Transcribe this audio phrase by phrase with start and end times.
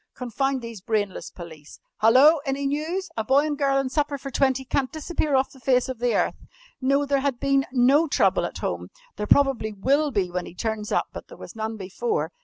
[0.15, 1.79] "Confound these brainless police!
[1.97, 2.39] Hallo!
[2.43, 3.07] Any news?
[3.17, 6.15] A boy and girl and supper for twenty can't disappear off the face of the
[6.15, 6.47] earth.
[6.81, 8.87] No, there had been no trouble at home.
[9.17, 12.31] There probably will be when he turns up, but there was none before!